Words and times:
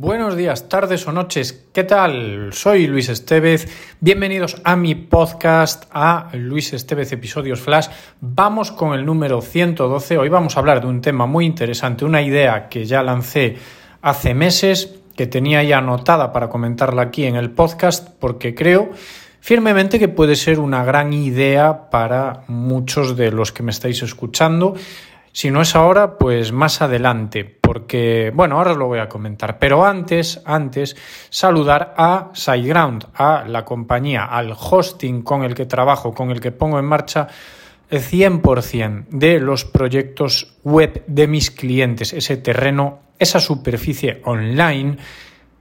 Buenos 0.00 0.36
días, 0.36 0.68
tardes 0.68 1.08
o 1.08 1.12
noches. 1.12 1.66
¿Qué 1.74 1.82
tal? 1.82 2.52
Soy 2.52 2.86
Luis 2.86 3.08
Estevez. 3.08 3.66
Bienvenidos 3.98 4.60
a 4.62 4.76
mi 4.76 4.94
podcast, 4.94 5.86
a 5.90 6.28
Luis 6.34 6.72
Estevez 6.72 7.10
Episodios 7.10 7.60
Flash. 7.60 7.88
Vamos 8.20 8.70
con 8.70 8.94
el 8.94 9.04
número 9.04 9.40
112. 9.40 10.16
Hoy 10.16 10.28
vamos 10.28 10.56
a 10.56 10.60
hablar 10.60 10.80
de 10.80 10.86
un 10.86 11.00
tema 11.00 11.26
muy 11.26 11.46
interesante, 11.46 12.04
una 12.04 12.22
idea 12.22 12.68
que 12.68 12.84
ya 12.84 13.02
lancé 13.02 13.56
hace 14.00 14.34
meses, 14.34 15.00
que 15.16 15.26
tenía 15.26 15.64
ya 15.64 15.78
anotada 15.78 16.32
para 16.32 16.48
comentarla 16.48 17.02
aquí 17.02 17.24
en 17.24 17.34
el 17.34 17.50
podcast, 17.50 18.08
porque 18.20 18.54
creo 18.54 18.90
firmemente 19.40 19.98
que 19.98 20.06
puede 20.06 20.36
ser 20.36 20.60
una 20.60 20.84
gran 20.84 21.12
idea 21.12 21.90
para 21.90 22.44
muchos 22.46 23.16
de 23.16 23.32
los 23.32 23.50
que 23.50 23.64
me 23.64 23.72
estáis 23.72 24.00
escuchando. 24.04 24.76
Si 25.38 25.52
no 25.52 25.62
es 25.62 25.76
ahora, 25.76 26.18
pues 26.18 26.50
más 26.50 26.82
adelante, 26.82 27.44
porque, 27.44 28.32
bueno, 28.34 28.56
ahora 28.56 28.72
os 28.72 28.76
lo 28.76 28.88
voy 28.88 28.98
a 28.98 29.08
comentar. 29.08 29.60
Pero 29.60 29.86
antes, 29.86 30.42
antes, 30.44 30.96
saludar 31.30 31.94
a 31.96 32.30
SiteGround, 32.34 33.06
a 33.14 33.44
la 33.46 33.64
compañía, 33.64 34.24
al 34.24 34.52
hosting 34.58 35.22
con 35.22 35.44
el 35.44 35.54
que 35.54 35.66
trabajo, 35.66 36.12
con 36.12 36.32
el 36.32 36.40
que 36.40 36.50
pongo 36.50 36.80
en 36.80 36.86
marcha 36.86 37.28
el 37.88 38.00
100% 38.00 39.10
de 39.10 39.38
los 39.38 39.64
proyectos 39.64 40.56
web 40.64 41.04
de 41.06 41.28
mis 41.28 41.52
clientes, 41.52 42.12
ese 42.12 42.38
terreno, 42.38 42.98
esa 43.16 43.38
superficie 43.38 44.20
online, 44.24 44.96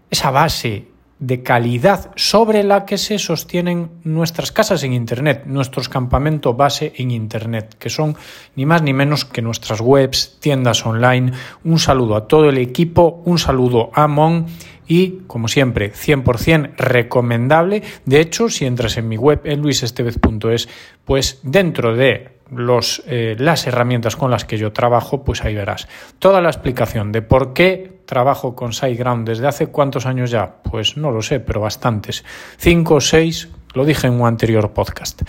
esa 0.10 0.32
base 0.32 0.88
de 1.20 1.42
calidad 1.42 2.12
sobre 2.16 2.64
la 2.64 2.86
que 2.86 2.98
se 2.98 3.18
sostienen 3.18 3.90
nuestras 4.04 4.52
casas 4.52 4.84
en 4.84 4.94
Internet, 4.94 5.44
nuestros 5.46 5.90
campamentos 5.90 6.56
base 6.56 6.94
en 6.98 7.12
Internet, 7.12 7.76
que 7.80 7.90
son 7.90 8.16
ni 8.56 8.66
más 8.66 8.82
ni 8.82 8.94
menos 8.94 9.26
que 9.26 9.42
nuestras 9.42 9.82
webs, 9.82 10.38
tiendas 10.40 10.86
online. 10.86 11.32
Un 11.64 11.80
saludo 11.80 12.16
a 12.16 12.28
todo 12.28 12.50
el 12.50 12.58
equipo, 12.58 13.22
un 13.26 13.40
saludo 13.40 13.90
a 13.94 14.08
Mon 14.08 14.46
y, 14.88 15.20
como 15.28 15.48
siempre, 15.48 15.92
100% 15.92 16.76
recomendable. 16.78 17.84
De 18.06 18.20
hecho, 18.20 18.50
si 18.50 18.66
entras 18.66 18.98
en 18.98 19.08
mi 19.08 19.18
web 19.18 19.42
en 19.44 19.62
luisestevez.es, 19.62 20.70
pues 21.04 21.40
dentro 21.44 21.96
de 21.96 22.37
los, 22.52 23.04
eh, 23.08 23.36
las 23.38 23.68
herramientas 23.68 24.16
con 24.16 24.32
las 24.32 24.46
que 24.46 24.58
yo 24.58 24.72
trabajo, 24.72 25.24
pues 25.24 25.44
ahí 25.44 25.56
verás 25.56 25.88
toda 26.20 26.42
la 26.42 26.50
explicación 26.50 27.12
de 27.12 27.22
por 27.22 27.54
qué 27.54 28.02
trabajo 28.06 28.56
con 28.56 28.74
SiteGround 28.74 29.28
desde 29.28 29.48
hace 29.48 29.68
cuántos 29.68 30.06
años 30.06 30.32
ya. 30.32 30.56
Pues 30.64 30.98
no 30.98 31.12
lo 31.12 31.22
sé, 31.22 31.40
pero 31.40 31.62
bastantes. 31.62 32.26
Cinco 32.58 32.96
o 32.96 33.02
seis, 33.02 33.50
lo 33.74 33.86
dije 33.86 34.08
en 34.08 34.14
un 34.14 34.28
anterior 34.28 34.72
podcast. 34.72 35.22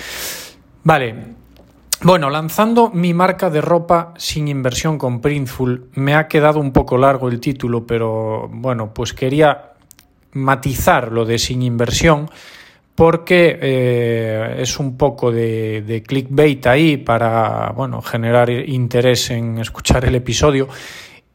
Vale. 0.84 1.38
Bueno, 2.00 2.30
lanzando 2.30 2.90
mi 2.90 3.12
marca 3.12 3.50
de 3.50 3.60
ropa 3.60 4.14
sin 4.16 4.46
inversión 4.46 4.98
con 4.98 5.20
Printful, 5.20 5.90
me 5.94 6.14
ha 6.14 6.28
quedado 6.28 6.60
un 6.60 6.72
poco 6.72 6.96
largo 6.96 7.28
el 7.28 7.40
título, 7.40 7.88
pero 7.88 8.48
bueno, 8.52 8.94
pues 8.94 9.12
quería 9.12 9.72
matizar 10.32 11.10
lo 11.10 11.24
de 11.24 11.38
sin 11.38 11.60
inversión 11.62 12.30
porque 12.98 13.56
eh, 13.62 14.56
es 14.58 14.80
un 14.80 14.96
poco 14.96 15.30
de, 15.30 16.02
clickbait 16.04 16.66
ahí 16.66 16.96
para 16.96 17.70
bueno, 17.70 18.02
generar 18.02 18.50
interés 18.50 19.30
en 19.30 19.58
escuchar 19.58 20.04
el 20.04 20.16
episodio. 20.16 20.66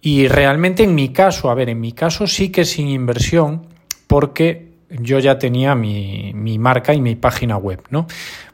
Y 0.02 0.28
realmente 0.28 0.84
en 0.84 0.94
mi 0.94 1.14
caso, 1.14 1.50
a 1.50 1.54
ver, 1.54 1.70
en 1.70 1.80
mi 1.80 1.94
caso 1.94 2.28
sí 2.28 2.50
que 2.50 2.66
sin 2.66 2.90
inversión, 2.90 3.66
porque 4.08 4.74
yo 4.90 5.20
ya 5.20 5.40
tenía 5.40 5.74
mi, 5.74 6.34
mi 6.36 6.60
marca 6.60 6.94
y 6.94 7.00
mi 7.00 7.16
página 7.16 7.56
web, 7.56 7.82
¿no? 7.92 8.08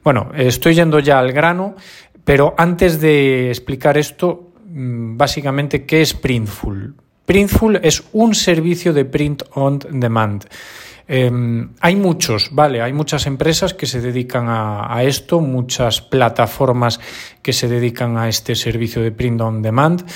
Bueno, 0.04 0.30
estoy 0.36 0.76
yendo 0.76 1.00
ya 1.00 1.18
al 1.18 1.32
grano, 1.32 1.74
pero 2.22 2.54
antes 2.56 3.00
de 3.00 3.48
explicar 3.48 3.98
esto, 3.98 4.52
mm, 4.68 5.16
básicamente, 5.16 5.84
¿qué 5.84 6.02
es 6.02 6.14
Printful? 6.14 6.94
Printful 7.26 7.80
es 7.82 8.04
un 8.12 8.36
servicio 8.36 8.92
de 8.92 9.04
print 9.04 9.42
on 9.54 9.80
demand. 9.98 10.44
Em, 11.12 11.70
hay 11.80 11.96
muchos, 11.96 12.50
¿vale? 12.52 12.80
Hay 12.80 12.92
muchas 12.92 13.26
empresas 13.26 13.74
que 13.74 13.86
se 13.86 14.00
dedican 14.00 14.46
a, 14.48 15.02
esto, 15.02 15.40
muchas 15.40 16.00
plataformas 16.00 17.00
que 17.42 17.52
se 17.52 17.66
dedican 17.66 18.16
a 18.16 18.28
este 18.28 18.54
servicio 18.54 19.02
de 19.02 19.10
print 19.10 19.40
on 19.40 19.60
demand. 19.60 20.06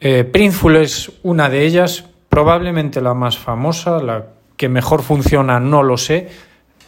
Eh, 0.00 0.24
Printful 0.24 0.76
es 0.76 1.12
una 1.22 1.50
de 1.50 1.66
ellas, 1.66 2.06
probablemente 2.30 3.02
la 3.02 3.12
más 3.12 3.36
famosa, 3.36 4.02
la 4.02 4.24
que 4.56 4.70
mejor 4.70 5.02
funciona, 5.02 5.60
no 5.60 5.82
lo 5.82 5.98
sé, 5.98 6.30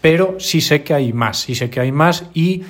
pero 0.00 0.36
sí 0.38 0.62
sé 0.62 0.82
que 0.82 0.94
hay 0.94 1.12
más, 1.12 1.40
sí 1.40 1.54
sé 1.54 1.68
que 1.68 1.80
hay 1.80 1.92
más 1.92 2.30
y 2.32 2.62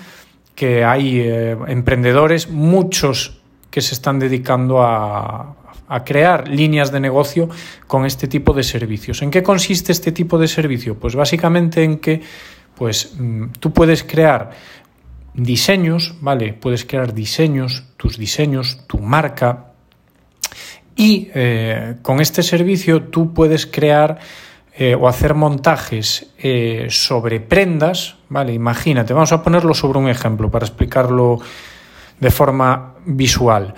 que 0.56 0.84
hay 0.84 1.20
eh, 1.20 1.56
emprendedores, 1.68 2.50
muchos 2.50 3.40
que 3.70 3.80
se 3.80 3.94
están 3.94 4.18
dedicando 4.18 4.82
a, 4.82 5.54
a 5.90 6.04
crear 6.04 6.48
líneas 6.48 6.92
de 6.92 7.00
negocio 7.00 7.48
con 7.88 8.06
este 8.06 8.28
tipo 8.28 8.54
de 8.54 8.62
servicios. 8.62 9.22
¿En 9.22 9.30
qué 9.30 9.42
consiste 9.42 9.90
este 9.90 10.12
tipo 10.12 10.38
de 10.38 10.46
servicio? 10.46 10.94
Pues 10.94 11.16
básicamente 11.16 11.82
en 11.82 11.98
que 11.98 12.22
pues, 12.76 13.14
mm, 13.18 13.46
tú 13.58 13.72
puedes 13.72 14.04
crear 14.04 14.52
diseños, 15.34 16.14
¿vale? 16.20 16.52
Puedes 16.52 16.84
crear 16.84 17.12
diseños, 17.12 17.84
tus 17.96 18.18
diseños, 18.18 18.86
tu 18.86 18.98
marca. 19.00 19.72
Y 20.94 21.28
eh, 21.34 21.96
con 22.02 22.20
este 22.20 22.44
servicio 22.44 23.04
tú 23.04 23.34
puedes 23.34 23.66
crear 23.66 24.20
eh, 24.76 24.94
o 24.94 25.08
hacer 25.08 25.34
montajes 25.34 26.30
eh, 26.38 26.86
sobre 26.88 27.40
prendas, 27.40 28.14
¿vale? 28.28 28.52
Imagínate, 28.52 29.12
vamos 29.12 29.32
a 29.32 29.42
ponerlo 29.42 29.74
sobre 29.74 29.98
un 29.98 30.08
ejemplo 30.08 30.52
para 30.52 30.66
explicarlo 30.66 31.40
de 32.20 32.30
forma 32.30 32.94
visual. 33.06 33.74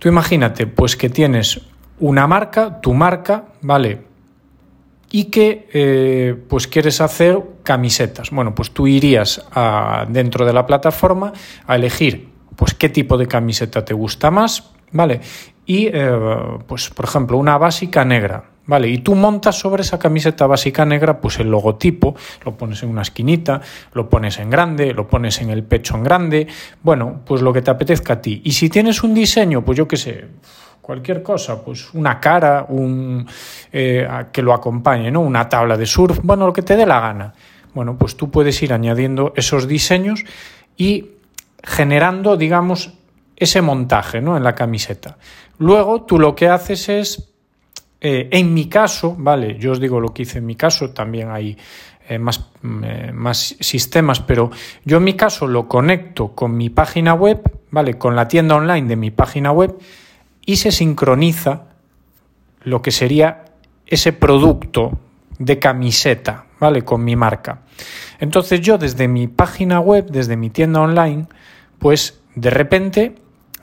Tú 0.00 0.08
imagínate, 0.08 0.66
pues 0.66 0.96
que 0.96 1.10
tienes 1.10 1.60
una 1.98 2.26
marca, 2.26 2.80
tu 2.80 2.94
marca, 2.94 3.44
¿vale? 3.60 4.00
Y 5.12 5.24
que 5.24 5.68
eh, 5.72 6.34
pues 6.48 6.66
quieres 6.66 7.02
hacer 7.02 7.38
camisetas. 7.62 8.30
Bueno, 8.30 8.54
pues 8.54 8.70
tú 8.70 8.86
irías 8.86 9.44
dentro 10.08 10.46
de 10.46 10.52
la 10.54 10.66
plataforma 10.66 11.32
a 11.66 11.76
elegir 11.76 12.30
pues 12.56 12.74
qué 12.74 12.88
tipo 12.88 13.18
de 13.18 13.26
camiseta 13.26 13.84
te 13.84 13.94
gusta 13.94 14.30
más, 14.30 14.70
¿vale? 14.90 15.20
Y 15.66 15.86
eh, 15.86 16.10
pues 16.66 16.88
por 16.90 17.04
ejemplo 17.04 17.36
una 17.36 17.58
básica 17.58 18.04
negra, 18.04 18.44
¿vale? 18.70 18.88
Y 18.88 18.98
tú 18.98 19.16
montas 19.16 19.58
sobre 19.58 19.82
esa 19.82 19.98
camiseta 19.98 20.46
básica 20.46 20.84
negra 20.84 21.20
pues 21.20 21.40
el 21.40 21.50
logotipo, 21.50 22.14
lo 22.44 22.56
pones 22.56 22.84
en 22.84 22.90
una 22.90 23.02
esquinita, 23.02 23.60
lo 23.94 24.08
pones 24.08 24.38
en 24.38 24.48
grande, 24.48 24.94
lo 24.94 25.08
pones 25.08 25.40
en 25.40 25.50
el 25.50 25.64
pecho 25.64 25.96
en 25.96 26.04
grande, 26.04 26.46
bueno, 26.80 27.22
pues 27.26 27.42
lo 27.42 27.52
que 27.52 27.62
te 27.62 27.70
apetezca 27.72 28.12
a 28.14 28.20
ti. 28.22 28.40
Y 28.44 28.52
si 28.52 28.68
tienes 28.68 29.02
un 29.02 29.12
diseño, 29.12 29.64
pues 29.64 29.76
yo 29.76 29.88
qué 29.88 29.96
sé, 29.96 30.24
cualquier 30.80 31.20
cosa, 31.20 31.64
pues 31.64 31.92
una 31.94 32.20
cara, 32.20 32.66
un 32.68 33.26
eh, 33.72 34.06
que 34.32 34.40
lo 34.40 34.54
acompañe, 34.54 35.10
¿no? 35.10 35.20
Una 35.20 35.48
tabla 35.48 35.76
de 35.76 35.86
surf, 35.86 36.20
bueno, 36.22 36.46
lo 36.46 36.52
que 36.52 36.62
te 36.62 36.76
dé 36.76 36.86
la 36.86 37.00
gana. 37.00 37.34
Bueno, 37.74 37.96
pues 37.98 38.16
tú 38.16 38.30
puedes 38.30 38.62
ir 38.62 38.72
añadiendo 38.72 39.32
esos 39.34 39.66
diseños 39.66 40.22
y 40.76 41.10
generando, 41.64 42.36
digamos, 42.36 42.92
ese 43.36 43.62
montaje, 43.62 44.20
¿no? 44.20 44.36
En 44.36 44.44
la 44.44 44.54
camiseta. 44.54 45.18
Luego 45.58 46.02
tú 46.02 46.20
lo 46.20 46.36
que 46.36 46.48
haces 46.48 46.88
es 46.88 47.29
eh, 48.00 48.28
en 48.30 48.54
mi 48.54 48.68
caso, 48.68 49.14
vale, 49.18 49.58
yo 49.58 49.72
os 49.72 49.80
digo 49.80 50.00
lo 50.00 50.08
que 50.08 50.22
hice 50.22 50.38
en 50.38 50.46
mi 50.46 50.56
caso, 50.56 50.90
también 50.90 51.30
hay 51.30 51.56
eh, 52.08 52.18
más, 52.18 52.50
eh, 52.82 53.12
más 53.12 53.56
sistemas, 53.60 54.20
pero 54.20 54.50
yo 54.84 54.96
en 54.96 55.04
mi 55.04 55.14
caso 55.14 55.46
lo 55.46 55.68
conecto 55.68 56.34
con 56.34 56.56
mi 56.56 56.70
página 56.70 57.14
web, 57.14 57.42
vale, 57.70 57.98
con 57.98 58.16
la 58.16 58.26
tienda 58.26 58.56
online 58.56 58.88
de 58.88 58.96
mi 58.96 59.10
página 59.10 59.52
web 59.52 59.78
y 60.44 60.56
se 60.56 60.72
sincroniza 60.72 61.66
lo 62.62 62.80
que 62.82 62.90
sería 62.90 63.44
ese 63.86 64.12
producto 64.12 64.98
de 65.38 65.58
camiseta, 65.58 66.46
¿vale? 66.58 66.82
Con 66.82 67.04
mi 67.04 67.16
marca. 67.16 67.62
Entonces 68.18 68.60
yo 68.60 68.78
desde 68.78 69.08
mi 69.08 69.28
página 69.28 69.80
web, 69.80 70.06
desde 70.10 70.36
mi 70.36 70.50
tienda 70.50 70.80
online, 70.80 71.26
pues 71.78 72.20
de 72.34 72.50
repente 72.50 73.14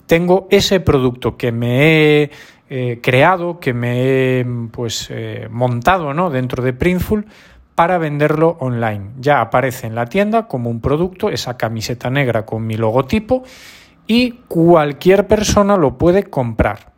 tengo 0.06 0.48
ese 0.50 0.80
producto 0.80 1.38
que 1.38 1.52
me 1.52 2.24
he 2.24 2.32
eh, 2.70 3.00
creado, 3.02 3.62
que 3.62 3.74
me 3.74 4.02
he 4.40 4.46
pues, 4.72 5.08
eh, 5.10 5.48
montado 5.50 6.14
¿no? 6.14 6.30
dentro 6.30 6.62
de 6.62 6.74
Printful 6.74 7.26
para 7.76 7.98
venderlo 7.98 8.58
online. 8.60 9.12
Ya 9.20 9.40
aparece 9.40 9.88
en 9.88 9.96
la 9.96 10.08
tienda 10.08 10.48
como 10.48 10.70
un 10.70 10.82
producto, 10.82 11.30
esa 11.30 11.56
camiseta 11.56 12.10
negra 12.10 12.46
con 12.46 12.68
mi 12.68 12.76
logotipo 12.76 13.44
y 14.06 14.32
cualquier 14.50 15.28
persona 15.28 15.78
lo 15.78 15.98
puede 15.98 16.24
comprar. 16.24 16.92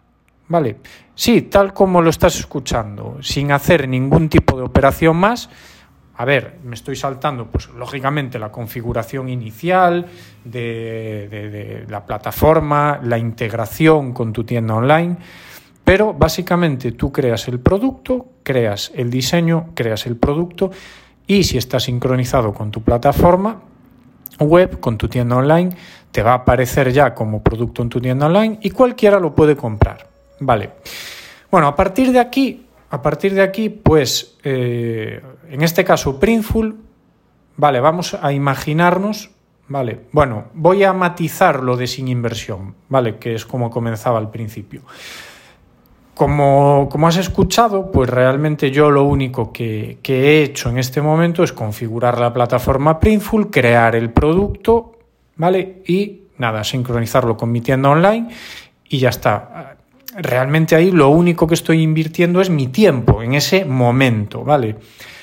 ¿Vale? 0.47 0.77
Sí, 1.13 1.43
tal 1.43 1.73
como 1.73 2.01
lo 2.01 2.09
estás 2.09 2.39
escuchando, 2.39 3.17
sin 3.21 3.51
hacer 3.51 3.87
ningún 3.87 4.27
tipo 4.27 4.57
de 4.57 4.63
operación 4.63 5.17
más. 5.17 5.51
A 6.15 6.25
ver, 6.25 6.57
me 6.63 6.73
estoy 6.73 6.95
saltando, 6.95 7.45
pues 7.45 7.69
lógicamente 7.69 8.39
la 8.39 8.51
configuración 8.51 9.29
inicial 9.29 10.07
de, 10.43 11.27
de 11.29 11.85
la 11.87 12.05
plataforma, 12.07 12.99
la 13.03 13.19
integración 13.19 14.13
con 14.13 14.33
tu 14.33 14.43
tienda 14.43 14.73
online 14.73 15.17
pero 15.89 16.13
básicamente 16.13 16.91
tú 16.91 17.11
creas 17.11 17.47
el 17.47 17.59
producto, 17.59 18.27
creas 18.43 18.91
el 18.93 19.09
diseño, 19.09 19.71
creas 19.73 20.05
el 20.05 20.17
producto 20.17 20.69
y 21.25 21.43
si 21.45 21.57
está 21.57 21.79
sincronizado 21.79 22.53
con 22.53 22.69
tu 22.69 22.83
plataforma 22.83 23.59
web, 24.39 24.79
con 24.79 24.99
tu 24.99 25.07
tienda 25.07 25.37
online, 25.37 25.75
te 26.11 26.21
va 26.21 26.33
a 26.33 26.35
aparecer 26.35 26.91
ya 26.91 27.15
como 27.15 27.41
producto 27.41 27.81
en 27.81 27.89
tu 27.89 27.99
tienda 27.99 28.27
online 28.27 28.59
y 28.61 28.69
cualquiera 28.69 29.19
lo 29.19 29.33
puede 29.33 29.55
comprar. 29.55 30.07
Vale. 30.39 30.73
Bueno, 31.49 31.65
a 31.65 31.75
partir 31.75 32.11
de 32.11 32.19
aquí, 32.19 32.67
a 32.91 33.01
partir 33.01 33.33
de 33.33 33.41
aquí, 33.41 33.69
pues, 33.69 34.37
eh, 34.43 35.23
en 35.49 35.63
este 35.63 35.83
caso, 35.83 36.19
Printful, 36.19 36.75
vale, 37.57 37.79
vamos 37.79 38.13
a 38.13 38.31
imaginarnos, 38.31 39.31
vale, 39.67 40.01
bueno, 40.11 40.49
voy 40.53 40.83
a 40.83 40.93
matizar 40.93 41.63
lo 41.63 41.77
de 41.77 41.87
sin 41.87 42.07
inversión, 42.07 42.75
vale, 42.89 43.17
que 43.17 43.33
es 43.33 43.43
como 43.43 43.71
comenzaba 43.71 44.19
al 44.19 44.29
principio. 44.29 44.83
Como, 46.19 47.07
has 47.07 47.15
escuchado, 47.15 47.89
pues 47.89 48.09
realmente 48.09 48.71
yo 48.71 48.91
lo 48.91 49.05
único 49.05 49.53
que, 49.53 49.99
que, 50.03 50.19
he 50.21 50.43
hecho 50.43 50.69
en 50.69 50.77
este 50.77 51.01
momento 51.01 51.45
es 51.45 51.53
configurar 51.53 52.19
la 52.19 52.33
plataforma 52.33 52.99
Printful, 52.99 53.49
crear 53.49 53.95
el 53.95 54.09
producto, 54.11 54.99
¿vale? 55.37 55.81
Y 55.87 56.23
nada, 56.37 56.65
sincronizarlo 56.65 57.37
con 57.37 57.49
mi 57.53 57.61
tienda 57.61 57.87
online 57.87 58.27
y 58.89 58.99
ya 58.99 59.07
está. 59.07 59.77
Realmente 60.13 60.75
ahí 60.75 60.91
lo 60.91 61.07
único 61.07 61.47
que 61.47 61.53
estoy 61.53 61.81
invirtiendo 61.81 62.41
es 62.41 62.49
mi 62.49 62.67
tiempo 62.67 63.23
en 63.23 63.35
ese 63.35 63.63
momento, 63.63 64.43
¿vale? 64.43 64.75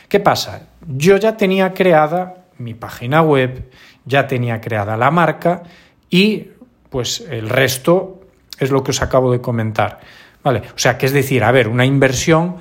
¿Qué 0.09 0.21
pasa? 0.21 0.67
Yo 0.89 1.19
ya 1.19 1.37
tenía 1.37 1.75
creada 1.75 2.47
mi 2.57 2.73
página 2.73 3.21
web, 3.21 3.71
ya 4.07 4.27
tenía 4.27 4.63
creada 4.63 4.97
la 4.97 5.11
marca 5.11 5.63
y 6.09 6.53
pues 6.89 7.21
el 7.29 7.51
resto 7.51 8.23
es 8.59 8.71
lo 8.71 8.83
que 8.83 8.93
os 8.93 9.03
acabo 9.03 9.31
de 9.31 9.43
comentar. 9.43 10.01
O 10.47 10.79
sea, 10.79 10.97
que 10.97 11.07
es 11.07 11.13
decir, 11.13 11.43
a 11.43 11.51
ver, 11.51 11.69
una 11.69 11.85
inversión 11.85 12.57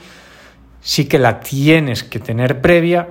sí 0.82 1.06
que 1.06 1.20
la 1.20 1.40
tienes 1.40 2.04
que 2.04 2.20
tener 2.20 2.62
previa 2.62 3.08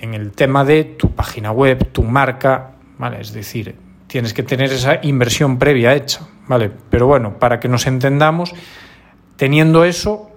en 0.00 0.14
el 0.14 0.32
tema 0.32 0.64
de 0.64 0.84
tu 0.84 1.10
página 1.10 1.50
web, 1.50 1.90
tu 1.90 2.02
marca, 2.02 2.72
¿vale? 2.98 3.20
Es 3.20 3.32
decir, 3.32 3.74
tienes 4.06 4.32
que 4.32 4.42
tener 4.42 4.72
esa 4.72 5.00
inversión 5.02 5.58
previa 5.58 5.94
hecha, 5.94 6.20
¿vale? 6.46 6.70
Pero 6.90 7.06
bueno, 7.06 7.38
para 7.38 7.58
que 7.58 7.68
nos 7.68 7.86
entendamos, 7.86 8.54
teniendo 9.36 9.84
eso, 9.84 10.30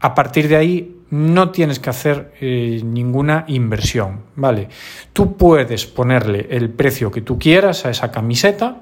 a 0.00 0.14
partir 0.14 0.48
de 0.48 0.56
ahí 0.56 0.94
no 1.10 1.50
tienes 1.50 1.78
que 1.78 1.90
hacer 1.90 2.34
eh, 2.40 2.80
ninguna 2.84 3.44
inversión, 3.48 4.22
¿vale? 4.36 4.68
Tú 5.12 5.36
puedes 5.36 5.86
ponerle 5.86 6.46
el 6.50 6.70
precio 6.70 7.10
que 7.10 7.22
tú 7.22 7.38
quieras 7.38 7.84
a 7.84 7.90
esa 7.90 8.10
camiseta, 8.10 8.76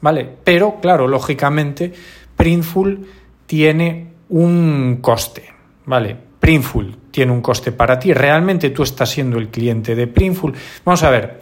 ¿vale? 0.00 0.28
Pero, 0.44 0.78
claro, 0.80 1.06
lógicamente, 1.08 1.92
Printful 2.40 3.06
tiene 3.46 4.12
un 4.30 4.98
coste, 5.00 5.44
¿vale? 5.86 6.16
Printful 6.38 6.96
tiene 7.10 7.32
un 7.32 7.40
coste 7.40 7.72
para 7.72 7.98
ti, 7.98 8.12
realmente 8.14 8.70
tú 8.70 8.82
estás 8.82 9.10
siendo 9.10 9.38
el 9.38 9.48
cliente 9.48 9.94
de 9.94 10.06
Printful. 10.06 10.54
Vamos 10.84 11.02
a 11.02 11.10
ver, 11.10 11.40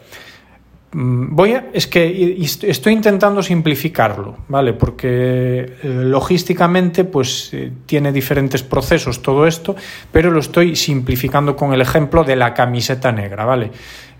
Mm, 0.91 1.35
voy 1.35 1.53
a, 1.53 1.67
es 1.71 1.85
que 1.85 2.35
estoy 2.63 2.93
intentando 2.93 3.43
simplificarlo, 3.43 4.37
¿vale? 4.47 4.73
Porque 4.73 5.59
eh, 5.59 5.77
logísticamente, 5.83 7.03
pues 7.03 7.53
eh, 7.53 7.71
tiene 7.85 8.11
diferentes 8.11 8.63
procesos 8.63 9.21
todo 9.21 9.45
esto, 9.45 9.75
pero 10.11 10.31
lo 10.31 10.39
estoy 10.39 10.75
simplificando 10.75 11.55
con 11.55 11.73
el 11.73 11.81
ejemplo 11.81 12.23
de 12.23 12.35
la 12.35 12.55
camiseta 12.55 13.11
negra, 13.11 13.45
¿vale? 13.45 13.71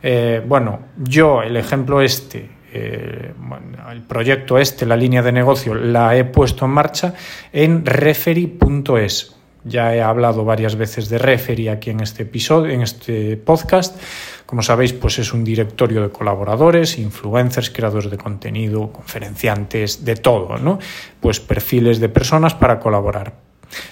Eh, 0.04 0.44
bueno, 0.48 0.80
yo 0.98 1.42
el 1.42 1.58
ejemplo 1.58 2.02
este, 2.02 2.50
el 2.74 4.02
proyecto 4.08 4.58
este, 4.58 4.86
la 4.86 4.96
línea 4.96 5.22
de 5.22 5.32
negocio, 5.32 5.74
la 5.76 6.16
he 6.16 6.26
puesto 6.26 6.66
en 6.66 6.72
marcha 6.72 7.14
en 7.52 7.86
referee.es. 7.86 9.36
Ya 9.66 9.94
he 9.94 10.02
hablado 10.02 10.46
varias 10.46 10.76
veces 10.76 11.10
de 11.10 11.18
Referee 11.18 11.70
aquí 11.70 11.90
en 11.90 12.00
este 12.00 12.24
episodio, 12.24 12.72
en 12.72 12.82
este 12.82 13.36
podcast. 13.36 14.02
Como 14.46 14.62
sabéis, 14.64 14.94
pues 14.94 15.20
es 15.20 15.34
un 15.34 15.44
directorio 15.44 16.02
de 16.02 16.10
colaboradores, 16.10 16.98
influencers, 16.98 17.70
creadores 17.70 18.10
de 18.10 18.18
contenido, 18.18 18.92
conferenciantes, 18.92 20.06
de 20.06 20.16
todo, 20.16 20.58
¿no? 20.58 20.80
Pues 21.20 21.40
perfiles 21.42 22.00
de 22.00 22.08
personas 22.08 22.56
para 22.56 22.80
colaborar. 22.80 23.34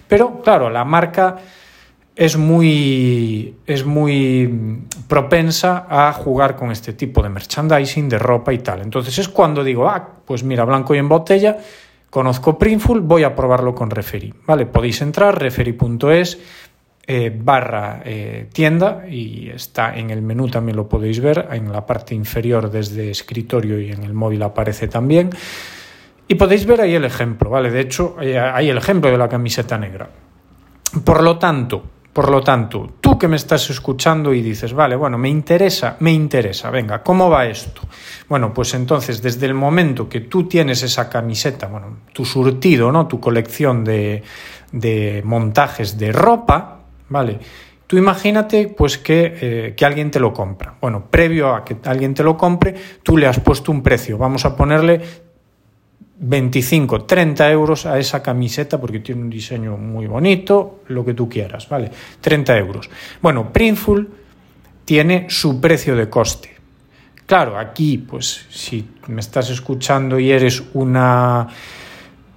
Pero, 0.07 0.41
claro, 0.41 0.69
la 0.69 0.85
marca 0.85 1.37
es 2.17 2.35
muy, 2.35 3.55
es 3.67 3.85
muy 3.85 4.81
propensa 5.07 5.85
a 5.87 6.11
jugar 6.13 6.55
con 6.55 6.71
este 6.71 6.93
tipo 6.93 7.21
de 7.21 7.29
merchandising, 7.29 8.09
de 8.09 8.17
ropa 8.17 8.51
y 8.51 8.57
tal. 8.57 8.81
Entonces 8.81 9.19
es 9.19 9.29
cuando 9.29 9.63
digo, 9.63 9.87
ah, 9.87 10.15
pues 10.25 10.43
mira, 10.43 10.65
blanco 10.65 10.95
y 10.95 10.97
en 10.97 11.07
botella, 11.07 11.59
conozco 12.09 12.57
Printful, 12.57 13.01
voy 13.01 13.23
a 13.23 13.35
probarlo 13.35 13.75
con 13.75 13.91
Referi. 13.91 14.33
¿Vale? 14.47 14.65
Podéis 14.65 14.99
entrar, 15.03 15.39
referi.es 15.39 16.39
eh, 17.05 17.31
barra 17.33 18.01
eh, 18.03 18.49
tienda 18.51 19.05
y 19.07 19.49
está 19.49 19.95
en 19.95 20.09
el 20.09 20.23
menú 20.23 20.49
también 20.49 20.75
lo 20.75 20.89
podéis 20.89 21.21
ver, 21.21 21.47
en 21.51 21.71
la 21.71 21.85
parte 21.85 22.15
inferior 22.15 22.69
desde 22.71 23.11
escritorio 23.11 23.79
y 23.79 23.91
en 23.91 24.03
el 24.03 24.13
móvil 24.13 24.41
aparece 24.41 24.87
también. 24.87 25.29
Y 26.27 26.33
podéis 26.33 26.65
ver 26.65 26.81
ahí 26.81 26.95
el 26.95 27.05
ejemplo, 27.05 27.51
¿vale? 27.51 27.69
De 27.69 27.79
hecho, 27.79 28.17
eh, 28.19 28.39
hay 28.39 28.69
el 28.69 28.77
ejemplo 28.77 29.11
de 29.11 29.19
la 29.19 29.29
camiseta 29.29 29.77
negra. 29.77 30.09
Por 31.03 31.21
lo 31.21 31.37
tanto, 31.37 31.83
por 32.17 32.31
lo 32.31 32.41
tanto, 32.41 32.93
tú 32.99 33.15
que 33.15 33.27
me 33.27 33.35
estás 33.35 33.69
escuchando 33.69 34.33
y 34.33 34.41
dices, 34.41 34.73
vale, 34.73 34.95
bueno, 34.95 35.19
me 35.19 35.29
interesa, 35.29 35.97
me 35.99 36.11
interesa, 36.11 36.71
venga, 36.71 37.03
¿cómo 37.03 37.29
va 37.29 37.45
esto? 37.45 37.81
Bueno, 38.27 38.51
pues 38.51 38.73
entonces, 38.73 39.21
desde 39.21 39.45
el 39.45 39.53
momento 39.53 40.09
que 40.09 40.21
tú 40.21 40.47
tienes 40.47 40.81
esa 40.81 41.09
camiseta, 41.09 41.67
bueno, 41.67 41.97
tu 42.13 42.25
surtido, 42.25 42.91
¿no? 42.91 43.07
Tu 43.07 43.19
colección 43.19 43.83
de, 43.83 44.23
de 44.71 45.21
montajes 45.25 45.99
de 45.99 46.11
ropa, 46.11 46.79
¿vale? 47.07 47.37
Tú 47.85 47.99
imagínate 47.99 48.67
pues 48.67 48.97
que, 48.97 49.37
eh, 49.39 49.73
que, 49.77 49.85
alguien 49.85 50.09
te 50.09 50.19
lo 50.19 50.33
compra. 50.33 50.73
Bueno, 50.81 51.05
previo 51.11 51.53
a 51.53 51.63
que 51.63 51.77
alguien 51.85 52.15
te 52.15 52.23
lo 52.23 52.35
compre, 52.35 52.73
tú 53.03 53.15
le 53.15 53.27
has 53.27 53.39
puesto 53.39 53.71
un 53.71 53.83
precio. 53.83 54.17
Vamos 54.17 54.43
a 54.43 54.55
ponerle 54.55 55.26
25, 56.19 57.03
30 57.05 57.51
euros 57.51 57.85
a 57.85 57.99
esa 57.99 58.23
camiseta 58.23 58.79
porque 58.79 58.99
tiene 58.99 59.21
un 59.21 59.29
diseño 59.29 59.77
muy 59.77 60.07
bonito, 60.07 60.81
lo 60.87 61.05
que 61.05 61.13
tú 61.13 61.29
quieras, 61.29 61.69
¿vale? 61.69 61.91
30 62.21 62.57
euros. 62.57 62.89
Bueno, 63.21 63.51
Printful 63.53 64.09
tiene 64.83 65.27
su 65.29 65.61
precio 65.61 65.95
de 65.95 66.09
coste. 66.09 66.55
Claro, 67.25 67.57
aquí, 67.57 67.97
pues 67.97 68.45
si 68.49 68.87
me 69.07 69.19
estás 69.19 69.49
escuchando 69.49 70.17
y 70.17 70.31
eres 70.31 70.63
una, 70.73 71.47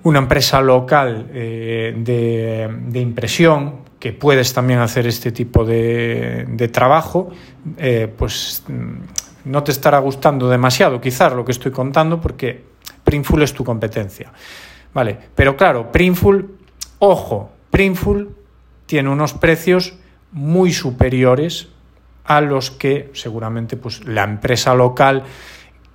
una 0.02 0.18
empresa 0.18 0.60
local 0.60 1.28
eh, 1.32 1.94
de, 1.96 3.00
impresión, 3.00 3.88
que 3.98 4.12
puedes 4.12 4.52
también 4.52 4.80
hacer 4.80 5.06
este 5.06 5.30
tipo 5.30 5.64
de, 5.64 6.70
trabajo, 6.72 7.30
eh, 7.78 8.12
pues 8.14 8.64
mm, 8.66 9.50
no 9.50 9.62
te 9.62 9.70
estará 9.70 10.00
gustando 10.00 10.48
demasiado 10.48 11.00
quizás 11.00 11.32
lo 11.32 11.44
que 11.44 11.52
estoy 11.52 11.70
contando 11.70 12.20
porque 12.20 12.69
Printful 13.04 13.42
es 13.42 13.54
tu 13.54 13.64
competencia. 13.64 14.32
Vale, 14.92 15.18
pero 15.34 15.56
claro, 15.56 15.92
Printful, 15.92 16.58
ojo, 16.98 17.50
Printful 17.70 18.36
tiene 18.86 19.08
unos 19.08 19.34
precios 19.34 19.94
muy 20.32 20.72
superiores 20.72 21.68
a 22.24 22.40
los 22.40 22.70
que 22.70 23.10
seguramente 23.14 23.76
pues, 23.76 24.04
la 24.04 24.24
empresa 24.24 24.74
local 24.74 25.24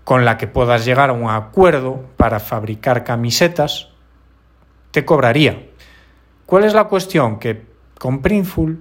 con 0.04 0.24
la 0.24 0.38
que 0.38 0.48
puedas 0.48 0.86
llegar 0.86 1.10
a 1.10 1.14
un 1.14 1.30
acuerdo 1.30 2.04
para 2.16 2.40
fabricar 2.40 3.04
camisetas 3.04 3.90
te 4.92 5.04
cobraría. 5.04 5.68
¿Cuál 6.46 6.64
es 6.64 6.74
la 6.74 6.86
cuestión? 6.86 7.40
Que 7.40 7.66
con 7.98 8.22
Printful 8.22 8.80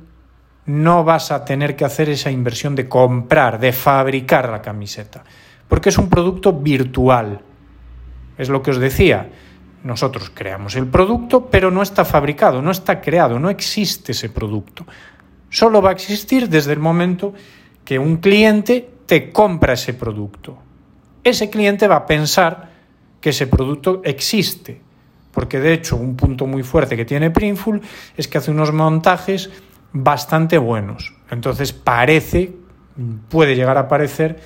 no 0.67 1.05
vas 1.05 1.31
a 1.31 1.45
tener 1.45 1.77
que 1.77 1.85
hacer 1.85 2.09
esa 2.09 2.31
inversión 2.31 2.75
de 2.75 2.89
comprar, 2.89 3.59
de 3.59 3.73
fabricar 3.73 4.49
la 4.49 4.63
camiseta, 4.63 5.25
porque 5.69 5.89
es 5.89 5.99
un 5.99 6.09
producto 6.09 6.53
virtual. 6.53 7.41
Es 8.39 8.49
lo 8.49 8.63
que 8.63 8.71
os 8.71 8.79
decía. 8.79 9.31
Nosotros 9.83 10.31
creamos 10.33 10.77
el 10.77 10.87
producto, 10.87 11.47
pero 11.51 11.71
no 11.71 11.83
está 11.83 12.05
fabricado, 12.05 12.63
no 12.63 12.71
está 12.71 13.01
creado, 13.01 13.39
no 13.39 13.51
existe 13.51 14.13
ese 14.13 14.31
producto. 14.31 14.87
Solo 15.51 15.83
va 15.83 15.91
a 15.91 15.93
existir 15.93 16.49
desde 16.49 16.73
el 16.73 16.79
momento 16.79 17.35
que 17.85 17.99
un 17.99 18.17
cliente 18.17 18.89
te 19.07 19.31
compra 19.31 19.75
ese 19.75 19.95
producto. 19.95 20.59
Ese 21.23 21.51
cliente 21.51 21.87
va 21.87 21.97
a 21.97 22.07
pensar 22.07 22.71
que 23.21 23.31
ese 23.31 23.47
producto 23.47 24.01
existe 24.05 24.81
porque 25.35 25.61
de 25.61 25.73
hecho 25.73 25.97
un 25.97 26.17
punto 26.17 26.47
muy 26.47 26.63
fuerte 26.63 26.97
que 26.97 27.05
tiene 27.05 27.31
Printful 27.31 27.83
es 28.17 28.29
que 28.29 28.39
hace 28.39 28.53
unos 28.53 28.73
montajes 28.73 29.51
bastante 29.93 30.57
buenos. 30.59 31.13
Entonces 31.31 31.73
parece, 31.73 32.53
puede 33.29 33.57
llegar 33.57 33.77
a 33.77 33.89
parecer 33.89 34.39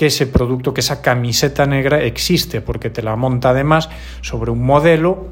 que 0.00 0.06
ese 0.06 0.26
producto, 0.26 0.72
que 0.72 0.80
esa 0.80 1.02
camiseta 1.02 1.66
negra 1.66 2.00
existe, 2.02 2.62
porque 2.62 2.88
te 2.88 3.02
la 3.02 3.16
monta 3.16 3.50
además 3.50 3.90
sobre 4.22 4.50
un 4.50 4.64
modelo, 4.64 5.28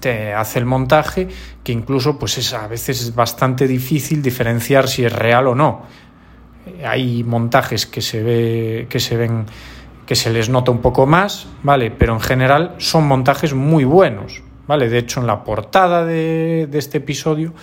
te 0.00 0.34
hace 0.34 0.58
el 0.58 0.64
montaje, 0.64 1.28
que 1.62 1.70
incluso 1.70 2.18
pues 2.18 2.36
es, 2.36 2.52
a 2.52 2.66
veces 2.66 3.00
es 3.00 3.14
bastante 3.14 3.68
difícil 3.68 4.22
diferenciar 4.22 4.88
si 4.88 5.04
es 5.04 5.12
real 5.12 5.46
o 5.46 5.54
no. 5.54 5.82
Hay 6.84 7.22
montajes 7.22 7.86
que 7.86 8.02
se, 8.02 8.24
ve, 8.24 8.86
que 8.90 8.98
se 8.98 9.16
ven 9.16 9.46
que 10.04 10.16
se 10.16 10.32
les 10.32 10.48
nota 10.48 10.72
un 10.72 10.80
poco 10.80 11.06
más, 11.06 11.46
¿vale? 11.62 11.92
Pero 11.92 12.12
en 12.14 12.20
general 12.20 12.74
son 12.78 13.06
montajes 13.06 13.54
muy 13.54 13.84
buenos, 13.84 14.42
¿vale? 14.66 14.88
De 14.88 14.98
hecho, 14.98 15.20
en 15.20 15.28
la 15.28 15.44
portada 15.44 16.04
de, 16.04 16.68
este 16.72 16.98
episodio 16.98 17.54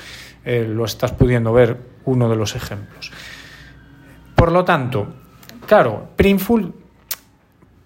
eh, 0.45 0.65
lo 0.65 0.85
estás 0.85 1.11
pudiendo 1.11 1.51
ver 1.51 1.81
uno 2.05 2.29
de 2.29 2.37
los 2.37 2.55
ejemplos. 2.55 3.11
Por 4.35 4.53
lo 4.53 4.63
tanto, 4.63 5.22
claro, 5.65 6.09
Printful 6.15 6.73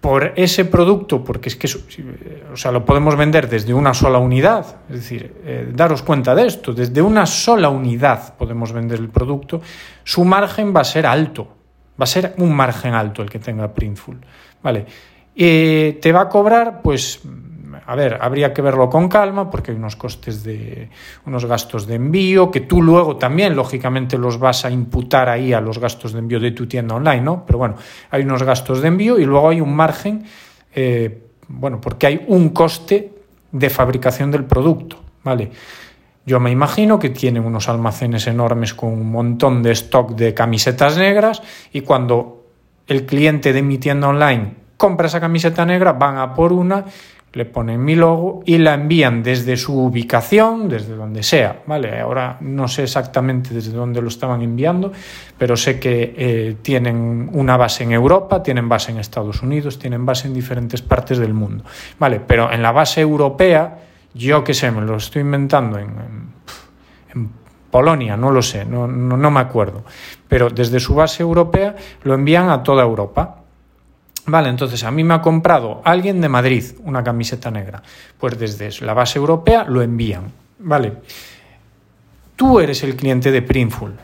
por 0.00 0.32
ese 0.36 0.64
producto, 0.64 1.24
porque 1.24 1.48
es 1.48 1.56
que 1.56 1.68
o 2.52 2.56
sea, 2.56 2.70
lo 2.70 2.84
podemos 2.84 3.16
vender 3.16 3.48
desde 3.48 3.74
una 3.74 3.92
sola 3.94 4.18
unidad, 4.18 4.76
es 4.88 4.96
decir, 4.96 5.34
eh, 5.44 5.70
daros 5.74 6.02
cuenta 6.02 6.34
de 6.34 6.46
esto, 6.46 6.72
desde 6.72 7.02
una 7.02 7.26
sola 7.26 7.68
unidad 7.68 8.34
podemos 8.36 8.72
vender 8.72 9.00
el 9.00 9.08
producto, 9.08 9.60
su 10.04 10.24
margen 10.24 10.74
va 10.74 10.82
a 10.82 10.84
ser 10.84 11.04
alto, 11.04 11.48
va 12.00 12.04
a 12.04 12.06
ser 12.06 12.34
un 12.38 12.54
margen 12.54 12.94
alto 12.94 13.22
el 13.22 13.28
que 13.28 13.40
tenga 13.40 13.74
Printful, 13.74 14.18
¿vale? 14.62 14.86
Eh, 15.34 15.98
te 16.00 16.12
va 16.12 16.22
a 16.22 16.28
cobrar, 16.28 16.80
pues, 16.80 17.20
a 17.88 17.94
ver, 17.94 18.18
habría 18.20 18.52
que 18.52 18.60
verlo 18.60 18.90
con 18.90 19.08
calma 19.08 19.50
porque 19.50 19.70
hay 19.70 19.78
unos 19.78 19.96
costes 19.96 20.44
de, 20.44 20.90
unos 21.24 21.46
gastos 21.46 21.86
de 21.86 21.94
envío 21.94 22.50
que 22.50 22.60
tú 22.60 22.82
luego 22.82 23.16
también, 23.16 23.56
lógicamente, 23.56 24.18
los 24.18 24.38
vas 24.38 24.66
a 24.66 24.70
imputar 24.70 25.30
ahí 25.30 25.54
a 25.54 25.60
los 25.62 25.78
gastos 25.78 26.12
de 26.12 26.18
envío 26.18 26.38
de 26.38 26.50
tu 26.50 26.66
tienda 26.66 26.96
online, 26.96 27.22
¿no? 27.22 27.46
Pero 27.46 27.58
bueno, 27.58 27.76
hay 28.10 28.24
unos 28.24 28.42
gastos 28.42 28.82
de 28.82 28.88
envío 28.88 29.18
y 29.18 29.24
luego 29.24 29.48
hay 29.48 29.62
un 29.62 29.74
margen, 29.74 30.22
eh, 30.74 31.28
bueno, 31.48 31.80
porque 31.80 32.06
hay 32.06 32.26
un 32.28 32.50
coste 32.50 33.10
de 33.52 33.70
fabricación 33.70 34.30
del 34.30 34.44
producto, 34.44 34.98
¿vale? 35.24 35.50
Yo 36.26 36.40
me 36.40 36.50
imagino 36.50 36.98
que 36.98 37.08
tienen 37.08 37.42
unos 37.42 37.70
almacenes 37.70 38.26
enormes 38.26 38.74
con 38.74 38.90
un 38.90 39.10
montón 39.10 39.62
de 39.62 39.72
stock 39.72 40.10
de 40.10 40.34
camisetas 40.34 40.98
negras 40.98 41.40
y 41.72 41.80
cuando 41.80 42.44
el 42.86 43.06
cliente 43.06 43.54
de 43.54 43.62
mi 43.62 43.78
tienda 43.78 44.08
online 44.08 44.67
compra 44.78 45.08
esa 45.08 45.20
camiseta 45.20 45.66
negra, 45.66 45.92
van 45.92 46.16
a 46.16 46.32
por 46.32 46.52
una, 46.52 46.84
le 47.32 47.44
ponen 47.44 47.84
mi 47.84 47.94
logo 47.94 48.42
y 48.46 48.56
la 48.58 48.74
envían 48.74 49.22
desde 49.22 49.56
su 49.56 49.78
ubicación, 49.78 50.68
desde 50.68 50.94
donde 50.94 51.22
sea, 51.22 51.62
¿vale? 51.66 52.00
Ahora 52.00 52.38
no 52.40 52.68
sé 52.68 52.84
exactamente 52.84 53.52
desde 53.52 53.72
dónde 53.72 54.00
lo 54.00 54.08
estaban 54.08 54.40
enviando, 54.40 54.92
pero 55.36 55.56
sé 55.56 55.78
que 55.78 56.14
eh, 56.16 56.56
tienen 56.62 57.28
una 57.32 57.56
base 57.56 57.84
en 57.84 57.92
Europa, 57.92 58.42
tienen 58.42 58.68
base 58.68 58.92
en 58.92 58.98
Estados 58.98 59.42
Unidos, 59.42 59.78
tienen 59.78 60.06
base 60.06 60.26
en 60.28 60.32
diferentes 60.32 60.80
partes 60.80 61.18
del 61.18 61.34
mundo, 61.34 61.64
¿vale? 61.98 62.20
Pero 62.20 62.50
en 62.50 62.62
la 62.62 62.72
base 62.72 63.02
europea, 63.02 63.78
yo 64.14 64.42
qué 64.42 64.54
sé, 64.54 64.70
me 64.70 64.80
lo 64.80 64.96
estoy 64.96 65.20
inventando 65.20 65.78
en, 65.78 65.90
en, 67.14 67.48
Polonia, 67.70 68.16
no 68.16 68.30
lo 68.30 68.40
sé, 68.40 68.64
no, 68.64 68.86
no, 68.86 69.18
no 69.18 69.30
me 69.30 69.40
acuerdo, 69.40 69.84
pero 70.26 70.48
desde 70.48 70.80
su 70.80 70.94
base 70.94 71.22
europea 71.22 71.76
lo 72.02 72.14
envían 72.14 72.48
a 72.48 72.62
toda 72.62 72.82
Europa. 72.82 73.42
Vale, 74.28 74.50
entonces 74.50 74.84
a 74.84 74.90
mí 74.90 75.04
me 75.04 75.14
ha 75.14 75.22
comprado 75.22 75.80
alguien 75.84 76.20
de 76.20 76.28
Madrid 76.28 76.62
una 76.84 77.02
camiseta 77.02 77.50
negra. 77.50 77.82
Pues 78.18 78.38
desde 78.38 78.84
la 78.84 78.92
base 78.92 79.18
europea 79.18 79.64
lo 79.64 79.80
envían. 79.80 80.30
Vale. 80.58 80.92
Tú 82.36 82.60
eres 82.60 82.82
el 82.82 82.94
cliente 82.94 83.30
de 83.30 83.40
Printful. 83.40 83.94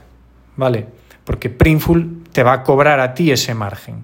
Vale. 0.57 0.87
Porque 1.25 1.51
Printful 1.51 2.25
te 2.33 2.43
va 2.43 2.55
a 2.55 2.63
cobrar 2.63 3.01
a 3.01 3.13
ti 3.13 3.33
ese 3.33 3.55
margen. 3.55 4.03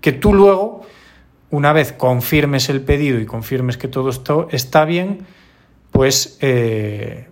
Que 0.00 0.12
tú 0.12 0.32
luego, 0.32 0.82
una 1.50 1.72
vez 1.72 1.92
confirmes 1.92 2.68
el 2.68 2.82
pedido 2.82 3.18
y 3.18 3.26
confirmes 3.26 3.76
que 3.76 3.88
todo 3.88 4.10
esto 4.10 4.46
está 4.52 4.84
bien, 4.84 5.26
pues 5.90 6.38
eh, 6.42 7.28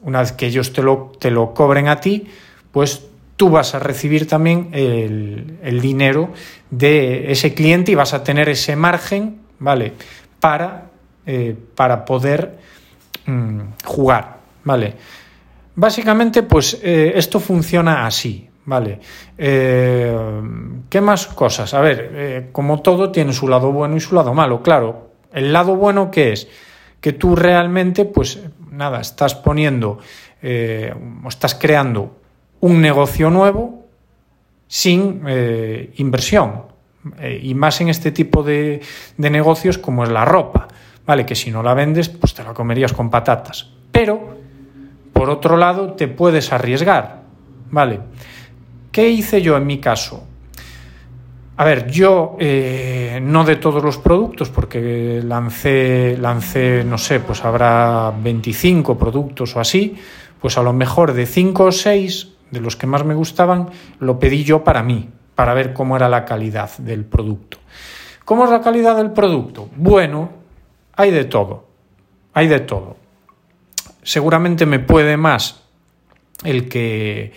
una 0.00 0.20
vez 0.20 0.32
que 0.32 0.46
ellos 0.46 0.72
te 0.72 0.82
lo, 0.82 1.12
te 1.20 1.30
lo 1.30 1.52
cobren 1.52 1.88
a 1.88 2.00
ti, 2.00 2.26
pues 2.72 3.06
tú 3.36 3.50
vas 3.50 3.74
a 3.74 3.78
recibir 3.78 4.26
también 4.26 4.70
el, 4.72 5.80
dinero 5.80 6.30
de 6.70 7.30
ese 7.30 7.54
cliente 7.54 7.92
y 7.92 7.94
vas 7.94 8.14
a 8.14 8.24
tener 8.24 8.48
ese 8.48 8.74
margen, 8.76 9.40
¿vale? 9.58 9.92
Para, 10.40 10.90
eh, 11.26 11.54
para 11.74 12.04
poder 12.04 12.58
mm, 13.26 13.60
jugar, 13.84 14.38
¿vale? 14.64 14.94
Básicamente, 15.74 16.42
pues 16.42 16.80
eh, 16.82 17.12
esto 17.14 17.38
funciona 17.38 18.06
así, 18.06 18.48
¿vale? 18.64 19.00
Eh, 19.36 20.16
¿Qué 20.88 21.00
más 21.02 21.26
cosas? 21.26 21.74
A 21.74 21.80
ver, 21.82 22.48
como 22.52 22.80
todo 22.80 23.12
tiene 23.12 23.34
su 23.34 23.48
lado 23.48 23.70
bueno 23.70 23.96
y 23.96 24.00
su 24.00 24.14
lado 24.14 24.32
malo, 24.32 24.62
claro. 24.62 25.10
El 25.32 25.52
lado 25.52 25.76
bueno 25.76 26.10
que 26.10 26.32
es 26.32 26.48
que 27.02 27.12
tú 27.12 27.36
realmente, 27.36 28.06
pues 28.06 28.40
nada, 28.70 29.00
estás 29.00 29.34
poniendo 29.34 29.98
o 30.42 31.28
estás 31.28 31.54
creando 31.56 32.16
un 32.60 32.80
negocio 32.80 33.30
nuevo 33.30 33.86
sin 34.68 35.22
eh, 35.26 35.92
inversión. 35.96 36.62
Eh, 37.20 37.40
y 37.42 37.54
más 37.54 37.80
en 37.80 37.88
este 37.88 38.10
tipo 38.10 38.42
de, 38.42 38.80
de, 39.16 39.30
negocios 39.30 39.78
como 39.78 40.02
es 40.02 40.10
la 40.10 40.24
ropa, 40.24 40.66
¿vale? 41.06 41.24
Que 41.24 41.36
si 41.36 41.50
no 41.50 41.62
la 41.62 41.72
vendes, 41.72 42.08
pues 42.08 42.34
te 42.34 42.42
la 42.42 42.52
comerías 42.52 42.92
con 42.92 43.10
patatas. 43.10 43.70
Pero, 43.92 44.36
por 45.12 45.30
otro 45.30 45.56
lado, 45.56 45.92
te 45.92 46.08
puedes 46.08 46.52
arriesgar, 46.52 47.22
¿vale? 47.70 48.00
¿Qué 48.90 49.08
hice 49.08 49.40
yo 49.40 49.56
en 49.56 49.66
mi 49.66 49.78
caso? 49.78 50.26
A 51.58 51.64
ver, 51.64 51.90
yo 51.90 52.36
eh, 52.38 53.18
no 53.22 53.44
de 53.44 53.56
todos 53.56 53.82
los 53.82 53.96
productos, 53.96 54.50
porque 54.50 55.22
lancé, 55.24 56.16
lancé, 56.18 56.84
no 56.84 56.98
sé, 56.98 57.20
pues 57.20 57.44
habrá 57.44 58.10
25 58.10 58.98
productos 58.98 59.56
o 59.56 59.60
así, 59.60 59.96
pues 60.40 60.58
a 60.58 60.62
lo 60.62 60.74
mejor 60.74 61.14
de 61.14 61.24
5 61.24 61.64
o 61.64 61.72
6 61.72 62.35
de 62.50 62.60
los 62.60 62.76
que 62.76 62.86
más 62.86 63.04
me 63.04 63.14
gustaban, 63.14 63.70
lo 63.98 64.18
pedí 64.18 64.44
yo 64.44 64.64
para 64.64 64.82
mí, 64.82 65.10
para 65.34 65.54
ver 65.54 65.72
cómo 65.72 65.96
era 65.96 66.08
la 66.08 66.24
calidad 66.24 66.76
del 66.78 67.04
producto. 67.04 67.58
¿Cómo 68.24 68.44
es 68.44 68.50
la 68.50 68.60
calidad 68.60 68.96
del 68.96 69.12
producto? 69.12 69.68
Bueno, 69.76 70.30
hay 70.96 71.10
de 71.10 71.24
todo, 71.24 71.68
hay 72.32 72.48
de 72.48 72.60
todo. 72.60 72.96
Seguramente 74.02 74.66
me 74.66 74.78
puede 74.78 75.16
más 75.16 75.62
el 76.44 76.68
que 76.68 77.32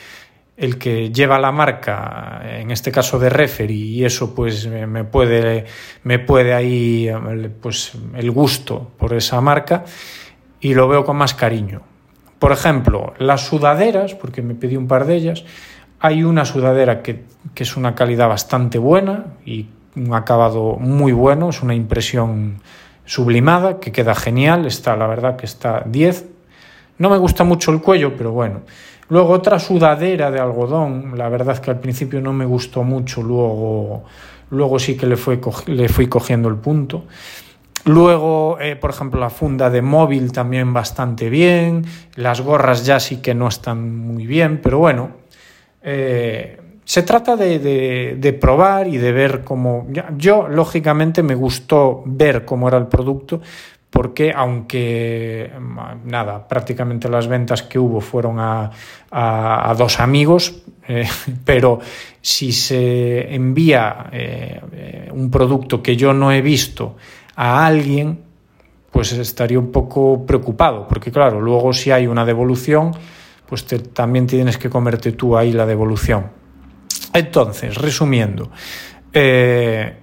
el 0.60 0.78
que 0.78 1.10
lleva 1.10 1.39
la 1.39 1.54
marca, 1.54 2.42
en 2.44 2.70
este 2.72 2.92
caso 2.92 3.18
de 3.18 3.30
Refer, 3.30 3.72
y 3.72 4.04
eso 4.04 4.36
pues 4.36 4.68
me 4.68 5.06
puede, 5.06 5.66
me 6.04 6.20
puede 6.20 6.54
ahí 6.54 7.10
pues 7.62 7.94
el 8.13 8.30
gusto 8.32 8.92
por 8.98 9.13
esa 9.13 9.39
marca 9.39 9.86
y 10.60 10.74
lo 10.74 10.89
veo 10.89 11.06
con 11.06 11.16
más 11.16 11.34
cariño. 11.34 11.82
Por 12.39 12.53
ejemplo, 12.53 13.13
las 13.19 13.46
sudaderas, 13.46 14.15
porque 14.15 14.41
me 14.41 14.55
pedí 14.55 14.77
un 14.77 14.88
par 14.88 15.05
de 15.05 15.15
ellas, 15.15 15.43
hay 16.00 16.24
una 16.24 16.46
sudadera 16.46 17.01
que, 17.03 17.24
es 17.55 17.75
una 17.75 17.93
calidad 17.93 18.29
bastante 18.29 18.77
buena 18.77 19.25
y 19.46 19.67
un 19.96 20.13
acabado 20.13 20.77
muy 20.79 21.12
bueno, 21.12 21.50
es 21.50 21.62
una 21.62 21.75
impresión 21.75 22.62
sublimada 23.03 23.79
que 23.79 23.91
queda 23.91 24.15
genial, 24.15 24.65
está 24.65 24.96
la 24.96 25.08
verdad 25.08 25.36
que 25.36 25.46
está 25.46 25.84
10. 25.86 26.25
No 27.00 27.10
me 27.10 27.17
gusta 27.17 27.43
mucho 27.43 27.72
el 27.72 27.81
cuello, 27.81 28.15
pero 28.15 28.31
bueno. 28.31 28.62
Luego 29.10 29.34
otra 29.34 29.60
sudadera 29.60 30.31
de 30.31 30.39
algodón, 30.39 31.17
la 31.17 31.27
verdad 31.27 31.58
que 31.58 31.72
al 31.72 31.79
principio 31.79 32.22
no 32.22 32.31
me 32.31 32.46
gustó 32.46 32.84
mucho, 32.84 33.22
luego, 33.24 34.05
luego 34.51 34.79
sí 34.79 34.96
que 34.96 35.08
le, 35.08 35.17
fue, 35.17 35.41
le 35.65 35.89
fui 35.89 36.08
cogiendo 36.08 36.48
el 36.48 36.55
punto. 36.55 37.05
Luego, 37.86 38.58
eh, 38.60 38.76
por 38.76 38.90
ejemplo, 38.90 39.20
la 39.20 39.30
funda 39.30 39.70
de 39.70 39.82
móvil 39.82 40.32
también 40.32 40.74
bastante 40.74 41.30
bien. 41.30 41.86
Las 42.16 42.42
gorras 42.42 42.86
ya 42.86 43.00
sí 43.00 43.18
que 43.18 43.34
no 43.34 43.48
están 43.48 43.98
muy 43.98 44.26
bien, 44.26 44.60
pero 44.62 44.80
bueno, 44.80 45.12
eh, 45.82 46.60
se 46.84 47.04
trata 47.04 47.36
de, 47.36 48.38
probar 48.40 48.88
y 48.88 48.98
de 48.98 49.12
ver 49.12 49.44
cómo... 49.44 49.88
Yo, 50.18 50.48
lógicamente, 50.48 51.24
me 51.24 51.36
gustó 51.36 52.04
ver 52.06 52.46
cómo 52.46 52.68
era 52.68 52.78
el 52.78 52.88
producto, 52.88 53.42
porque 53.90 54.34
aunque, 54.36 55.52
nada, 56.06 56.48
prácticamente 56.48 57.10
las 57.10 57.28
ventas 57.28 57.64
que 57.64 57.80
hubo 57.80 58.02
fueron 58.02 58.38
a, 58.40 58.72
dos 59.78 60.00
amigos, 60.00 60.64
eh, 60.88 61.08
pero 61.46 61.80
si 62.22 62.52
se 62.52 63.34
envía 63.34 64.10
un 65.14 65.32
producto 65.32 65.82
que 65.82 65.96
yo 65.96 66.14
no 66.14 66.32
he 66.32 66.42
visto, 66.42 66.96
a 67.41 67.65
alguien, 67.65 68.19
pues 68.91 69.13
estaría 69.13 69.58
un 69.58 69.72
poco 69.72 70.25
preocupado, 70.25 70.86
porque 70.89 71.10
claro, 71.10 71.39
luego 71.39 71.72
si 71.72 71.89
hay 71.89 72.05
una 72.05 72.25
devolución, 72.25 72.91
pues 73.46 73.65
también 73.93 74.27
tienes 74.27 74.58
que 74.58 74.69
comerte 74.69 75.13
tú 75.13 75.38
ahí 75.38 75.53
la 75.53 75.65
devolución. 75.65 76.31
Entonces, 77.13 77.75
resumiendo, 77.75 78.51
eh, 79.13 79.96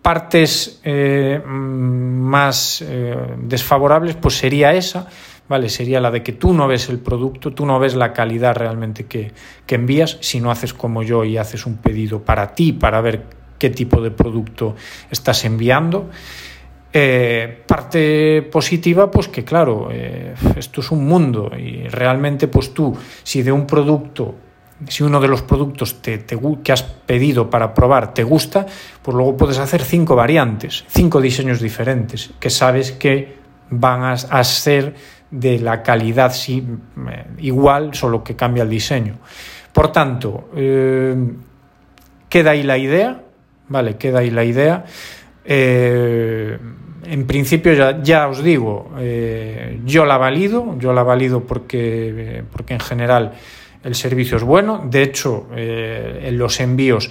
partes 0.00 0.80
eh, 0.82 1.42
más 1.44 2.80
eh, 2.80 3.14
desfavorables, 3.42 4.16
pues 4.16 4.38
sería 4.38 4.72
esa, 4.72 5.06
¿vale? 5.46 5.68
Sería 5.68 6.00
la 6.00 6.10
de 6.10 6.22
que 6.22 6.32
tú 6.32 6.54
no 6.54 6.66
ves 6.66 6.88
el 6.88 7.00
producto, 7.00 7.52
tú 7.52 7.66
no 7.66 7.78
ves 7.78 7.94
la 7.96 8.14
calidad 8.14 8.56
realmente 8.56 9.04
que, 9.04 9.32
que 9.66 9.74
envías, 9.74 10.16
si 10.22 10.40
no 10.40 10.50
haces 10.50 10.72
como 10.72 11.02
yo 11.02 11.22
y 11.22 11.36
haces 11.36 11.66
un 11.66 11.76
pedido 11.76 12.22
para 12.22 12.54
ti, 12.54 12.72
para 12.72 13.02
ver 13.02 13.43
qué 13.58 13.70
tipo 13.70 14.00
de 14.00 14.10
producto 14.10 14.74
estás 15.10 15.44
enviando. 15.44 16.10
Eh, 16.96 17.64
parte 17.66 18.42
positiva, 18.42 19.10
pues 19.10 19.26
que 19.26 19.42
claro, 19.42 19.88
eh, 19.90 20.32
esto 20.54 20.80
es 20.80 20.92
un 20.92 21.04
mundo 21.04 21.50
y 21.58 21.88
realmente 21.88 22.46
pues 22.46 22.72
tú, 22.72 22.96
si 23.24 23.42
de 23.42 23.50
un 23.50 23.66
producto, 23.66 24.36
si 24.86 25.02
uno 25.02 25.20
de 25.20 25.26
los 25.26 25.42
productos 25.42 26.00
te, 26.00 26.24
que 26.62 26.72
has 26.72 26.84
pedido 26.84 27.50
para 27.50 27.74
probar 27.74 28.14
te 28.14 28.22
gusta, 28.22 28.64
pues 29.02 29.12
luego 29.12 29.36
puedes 29.36 29.58
hacer 29.58 29.82
cinco 29.82 30.14
variantes, 30.14 30.84
cinco 30.86 31.20
diseños 31.20 31.60
diferentes, 31.60 32.30
que 32.38 32.48
sabes 32.48 32.92
que 32.92 33.38
van 33.70 34.04
a, 34.04 34.44
ser 34.44 34.94
de 35.32 35.58
la 35.58 35.82
calidad 35.82 36.32
sí, 36.32 36.64
eh, 37.10 37.26
igual, 37.38 37.92
solo 37.92 38.22
que 38.22 38.36
cambia 38.36 38.62
el 38.62 38.70
diseño. 38.70 39.18
Por 39.72 39.90
tanto, 39.90 40.50
queda 42.28 42.50
ahí 42.52 42.62
la 42.62 42.78
idea, 42.78 43.23
¿vale? 43.68 43.96
Queda 43.96 44.20
ahí 44.20 44.30
la 44.30 44.44
idea. 44.44 44.84
Eh, 45.44 46.58
en 47.04 47.26
principio 47.26 47.74
ya, 47.74 48.02
ya 48.02 48.28
os 48.28 48.42
digo, 48.42 48.92
eh, 48.98 49.80
yo 49.84 50.06
la 50.06 50.16
valido, 50.16 50.78
yo 50.78 50.92
la 50.92 51.02
valido 51.02 51.44
porque, 51.44 52.42
porque 52.50 52.74
en 52.74 52.80
general 52.80 53.32
el 53.82 53.94
servicio 53.94 54.38
es 54.38 54.42
bueno. 54.42 54.82
De 54.88 55.02
hecho, 55.02 55.48
eh, 55.54 56.22
en 56.24 56.38
los 56.38 56.60
envíos 56.60 57.10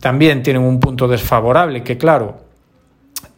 también 0.00 0.42
tienen 0.42 0.62
un 0.62 0.80
punto 0.80 1.06
desfavorable, 1.06 1.82
que 1.82 1.98
claro, 1.98 2.38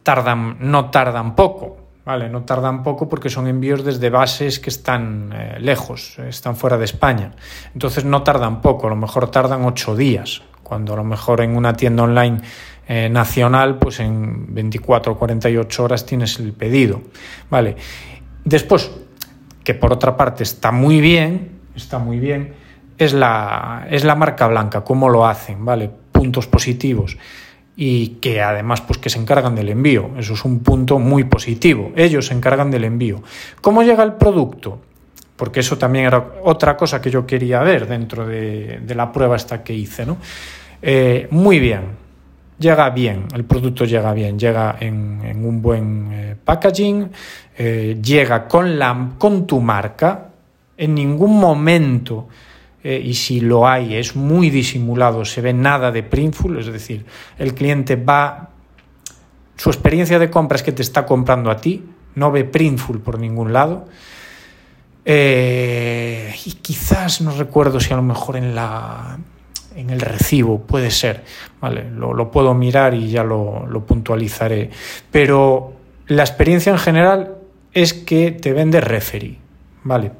tardan, 0.03 0.59
no 0.61 0.91
tardan 0.91 1.35
poco, 1.35 1.77
¿vale? 2.05 2.29
No 2.29 2.43
tardan 2.45 2.85
poco 2.85 3.09
porque 3.09 3.29
son 3.29 3.49
envíos 3.49 3.83
desde 3.83 4.11
bases 4.11 4.61
que 4.61 4.71
están 4.71 5.35
lejos, 5.59 6.17
están 6.21 6.55
fuera 6.55 6.79
de 6.79 6.85
España. 6.85 7.33
Entonces 7.73 8.05
no 8.05 8.23
tardan 8.23 8.61
poco, 8.61 8.87
a 8.87 8.91
lo 8.91 8.97
mejor 8.97 9.29
tardan 9.33 9.65
ocho 9.65 9.97
días, 9.97 10.43
cuando 10.65 10.95
a 10.95 10.97
lo 10.97 11.05
mejor 11.05 11.43
en 11.43 11.57
una 11.57 11.75
tienda 11.75 12.03
online 12.03 12.41
eh, 12.89 13.09
nacional, 13.09 13.79
pues 13.79 14.01
en 14.01 14.53
24 14.53 15.13
o 15.13 15.19
48 15.19 15.85
horas 15.85 16.05
tienes 16.05 16.41
el 16.41 16.53
pedido, 16.53 17.03
¿vale? 17.49 17.77
Después, 18.45 18.91
que 19.63 19.75
por 19.75 19.93
otra 19.93 20.17
parte 20.17 20.43
está 20.43 20.73
muy 20.73 21.01
bien, 21.01 21.61
está 21.77 21.99
muy 21.99 22.19
bien, 22.19 22.55
es 22.99 23.13
la, 23.13 23.87
es 23.91 24.05
la 24.05 24.17
marca 24.17 24.49
blanca, 24.49 24.83
cómo 24.83 25.09
lo 25.09 25.27
hacen, 25.27 25.65
¿vale? 25.65 25.89
Puntos 26.11 26.49
positivos 26.49 27.17
y 27.77 28.09
que 28.21 28.41
además 28.41 28.81
pues 28.81 28.99
que 28.99 29.11
se 29.11 29.19
encargan 29.19 29.55
del 29.55 29.69
envío. 29.69 30.11
Eso 30.19 30.35
es 30.35 30.45
un 30.45 30.61
punto 30.61 30.99
muy 30.99 31.25
positivo. 31.25 31.93
Ellos 31.97 32.27
se 32.27 32.35
encargan 32.35 32.71
del 32.71 32.85
envío. 32.85 33.23
¿Cómo 33.61 33.83
llega 33.83 34.03
el 34.03 34.15
producto? 34.15 34.81
Porque 35.37 35.61
eso 35.61 35.77
también 35.77 36.07
era 36.07 36.25
otra 36.45 36.77
cosa 36.77 37.01
que 37.01 37.11
yo 37.11 37.27
quería 37.27 37.61
ver 37.61 37.89
dentro 37.89 38.27
de, 38.27 38.81
la 38.95 39.11
prueba 39.11 39.37
esta 39.37 39.63
que 39.63 39.75
hice. 39.75 40.07
¿no? 40.07 40.19
Eh, 40.81 41.27
muy 41.31 41.59
bien, 41.59 41.83
llega 42.59 42.91
bien, 42.91 43.27
el 43.35 43.45
producto 43.45 43.85
llega 43.85 44.13
bien, 44.13 44.39
llega 44.39 44.77
en, 44.79 45.45
un 45.45 45.61
buen 45.61 46.11
eh, 46.13 46.37
packaging, 46.43 47.11
eh, 47.59 47.99
llega 48.03 48.47
con, 48.47 48.79
la, 48.79 49.11
con 49.19 49.47
tu 49.47 49.61
marca, 49.61 50.29
en 50.77 50.95
ningún 50.95 51.39
momento, 51.39 52.29
y 52.83 53.15
si 53.15 53.41
lo 53.41 53.67
hay, 53.67 53.95
es 53.95 54.15
muy 54.15 54.51
disimulado, 54.51 55.25
se 55.25 55.41
ve 55.41 55.55
nada 55.55 55.91
de 55.91 56.03
Printful, 56.03 56.59
es 56.59 56.67
decir, 56.67 57.07
el 57.39 57.55
cliente 57.55 57.97
va, 57.97 58.51
su 59.57 59.71
experiencia 59.71 60.19
de 60.19 60.29
compra 60.29 60.57
es 60.57 60.63
que 60.63 60.73
te 60.73 60.83
está 60.83 61.07
comprando 61.07 61.51
a 61.51 61.57
ti, 61.57 61.83
no 62.15 62.31
ve 62.31 62.45
Printful 62.45 63.01
por 63.01 63.19
ningún 63.19 63.55
lado. 63.55 63.87
Y 65.07 66.53
quizás 66.63 67.21
no 67.21 67.31
recuerdo 67.37 67.79
si 67.81 67.93
a 67.93 67.97
lo 67.97 68.03
mejor 68.03 68.37
en 68.37 68.55
la 68.55 69.19
en 69.75 69.91
el 69.91 70.01
recibo, 70.01 70.61
puede 70.61 70.91
ser, 70.91 71.25
¿vale? 71.61 71.85
Lo, 71.91 72.31
puedo 72.31 72.55
mirar 72.55 72.95
y 72.95 73.11
ya 73.11 73.25
lo, 73.25 73.85
puntualizaré. 73.87 74.71
Pero 75.11 75.73
la 76.07 76.23
experiencia 76.23 76.73
en 76.73 76.79
general 76.79 77.37
es 77.73 77.93
que 77.93 78.31
te 78.33 78.53
vende 78.53 78.81
referee, 78.81 79.39
¿vale? 79.83 80.13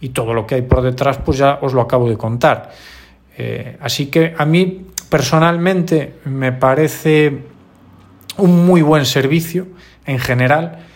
Y 0.00 0.10
todo 0.10 0.34
lo 0.34 0.46
que 0.46 0.56
hay 0.56 0.62
por 0.62 0.82
detrás, 0.82 1.18
pues 1.18 1.38
ya 1.38 1.58
os 1.62 1.72
lo 1.72 1.80
acabo 1.80 2.08
de 2.08 2.16
contar. 2.16 2.70
Eh, 3.36 3.76
así 3.80 4.06
que 4.06 4.34
a 4.36 4.44
mí 4.44 4.86
personalmente 5.08 6.14
me 6.24 6.52
parece 6.52 7.44
un 8.38 8.66
muy 8.66 8.82
buen 8.82 9.06
servicio 9.06 9.66
en 10.06 10.18
general 10.18 10.86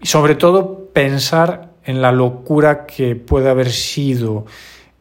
y 0.00 0.06
sobre 0.06 0.34
todo 0.34 0.88
pensar 0.92 1.67
en 1.88 2.02
la 2.02 2.12
locura 2.12 2.84
que 2.84 3.16
puede 3.16 3.48
haber 3.48 3.70
sido 3.70 4.44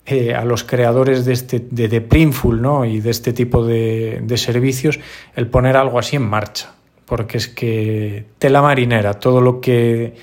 eh, 0.05 0.33
a 0.33 0.45
los 0.45 0.63
creadores 0.63 1.25
de, 1.25 1.33
este, 1.33 1.67
de, 1.69 1.99
Printful 1.99 2.61
¿no? 2.61 2.85
y 2.85 3.01
de 3.01 3.09
este 3.09 3.33
tipo 3.33 3.65
de, 3.65 4.23
servicios 4.37 4.97
el 5.35 5.47
poner 5.47 5.75
algo 5.75 5.99
así 5.99 6.15
en 6.15 6.23
marcha, 6.23 6.71
porque 7.05 7.39
es 7.39 7.49
que 7.49 8.27
tela 8.39 8.61
marinera, 8.61 9.15
todo 9.15 9.41
lo 9.41 9.59
que, 9.59 10.15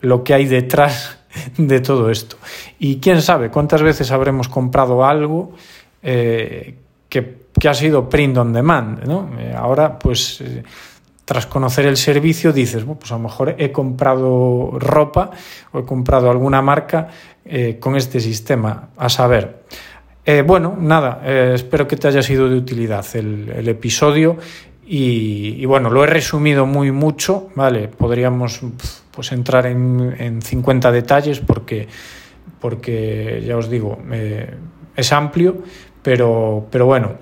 lo 0.00 0.22
que 0.22 0.34
hay 0.34 0.46
detrás 0.46 1.18
de 1.56 1.80
todo 1.80 2.08
esto. 2.08 2.36
Y 2.78 3.00
quién 3.00 3.20
sabe 3.20 3.50
cuántas 3.50 3.82
veces 3.82 4.12
habremos 4.12 4.46
comprado 4.46 5.04
algo 5.04 5.54
eh, 6.04 6.76
que, 7.08 7.42
ha 7.68 7.74
sido 7.74 8.08
print 8.08 8.36
on 8.36 8.52
demand. 8.52 9.04
¿no? 9.08 9.28
Eh, 9.40 9.52
ahora, 9.56 9.98
pues 9.98 10.40
tras 11.24 11.46
conocer 11.46 11.86
el 11.86 11.96
servicio 11.96 12.52
dices, 12.52 12.84
pues 12.84 13.10
a 13.12 13.14
lo 13.14 13.22
mejor 13.22 13.54
he 13.58 13.70
comprado 13.70 14.72
ropa 14.78 15.30
o 15.72 15.78
he 15.80 15.84
comprado 15.84 16.30
alguna 16.30 16.60
marca 16.62 17.08
eh, 17.44 17.78
con 17.78 17.96
este 17.96 18.20
sistema, 18.20 18.88
a 18.96 19.08
saber. 19.08 19.62
Eh, 20.24 20.42
bueno, 20.46 20.76
nada, 20.78 21.20
eh, 21.24 21.52
espero 21.54 21.86
que 21.86 21.96
te 21.96 22.08
haya 22.08 22.22
sido 22.22 22.48
de 22.48 22.56
utilidad 22.56 23.04
el, 23.14 23.68
episodio 23.68 24.36
y, 24.84 25.64
bueno, 25.64 25.90
lo 25.90 26.04
he 26.04 26.06
resumido 26.06 26.66
muy 26.66 26.90
mucho, 26.90 27.48
¿vale? 27.54 27.88
Podríamos 27.88 28.60
pues 29.10 29.32
entrar 29.32 29.66
en, 29.66 30.14
en 30.18 30.42
50 30.42 30.92
detalles 30.92 31.40
porque, 31.40 31.88
porque 32.60 33.42
ya 33.46 33.56
os 33.56 33.70
digo, 33.70 33.98
es 34.94 35.12
amplio, 35.12 35.62
pero, 36.02 36.66
pero 36.70 36.86
bueno. 36.86 37.12